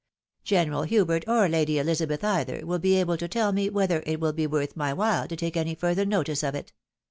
General 0.43 0.81
Hubert, 0.81 1.25
or 1.27 1.47
Lady 1.47 1.77
Elizabeth 1.77 2.23
either, 2.23 2.61
wiU 2.63 2.81
be 2.81 2.95
able 2.99 3.17
to 3.17 3.27
tell 3.27 3.51
me 3.51 3.69
whether 3.69 4.01
it 4.07 4.19
will 4.19 4.33
be 4.33 4.47
worth 4.47 4.75
my 4.75 4.91
while 4.91 5.27
to 5.27 5.35
take 5.35 5.55
any 5.55 5.75
further 5.75 6.05
notice 6.07 6.41
of 6.41 6.55
it. 6.55 6.73